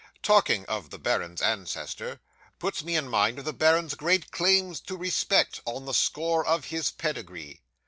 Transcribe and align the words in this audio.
'Talking 0.23 0.65
of 0.65 0.89
the 0.89 0.97
baron's 0.97 1.43
ancestor 1.43 2.19
puts 2.57 2.83
me 2.83 2.95
in 2.95 3.07
mind 3.07 3.37
of 3.37 3.45
the 3.45 3.53
baron's 3.53 3.93
great 3.93 4.31
claims 4.31 4.79
to 4.81 4.97
respect, 4.97 5.61
on 5.63 5.85
the 5.85 5.93
score 5.93 6.43
of 6.43 6.65
his 6.65 6.89
pedigree. 6.89 7.61